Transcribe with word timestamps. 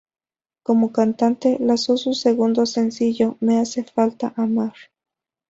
Como 0.63 0.91
cantante, 0.91 1.57
lanzó 1.59 1.95
su 1.95 2.15
segundo 2.15 2.65
sencillo 2.65 3.37
"Me 3.39 3.59
hace 3.59 3.83
falta 3.83 4.33
amar". 4.35 4.73